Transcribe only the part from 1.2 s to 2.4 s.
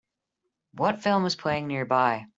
is playing nearby